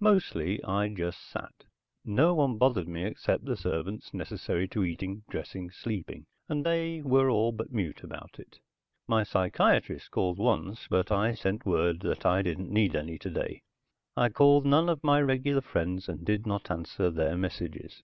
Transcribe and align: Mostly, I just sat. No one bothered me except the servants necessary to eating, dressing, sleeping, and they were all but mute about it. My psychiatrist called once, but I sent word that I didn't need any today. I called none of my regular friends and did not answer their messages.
Mostly, 0.00 0.62
I 0.64 0.90
just 0.90 1.18
sat. 1.30 1.64
No 2.04 2.34
one 2.34 2.58
bothered 2.58 2.86
me 2.88 3.06
except 3.06 3.46
the 3.46 3.56
servants 3.56 4.12
necessary 4.12 4.68
to 4.68 4.84
eating, 4.84 5.22
dressing, 5.30 5.70
sleeping, 5.70 6.26
and 6.46 6.62
they 6.62 7.00
were 7.00 7.30
all 7.30 7.52
but 7.52 7.72
mute 7.72 8.02
about 8.02 8.38
it. 8.38 8.58
My 9.06 9.22
psychiatrist 9.22 10.10
called 10.10 10.36
once, 10.36 10.88
but 10.90 11.10
I 11.10 11.32
sent 11.32 11.64
word 11.64 12.00
that 12.00 12.26
I 12.26 12.42
didn't 12.42 12.70
need 12.70 12.94
any 12.94 13.16
today. 13.16 13.62
I 14.14 14.28
called 14.28 14.66
none 14.66 14.90
of 14.90 15.02
my 15.02 15.22
regular 15.22 15.62
friends 15.62 16.06
and 16.06 16.22
did 16.22 16.46
not 16.46 16.70
answer 16.70 17.08
their 17.08 17.38
messages. 17.38 18.02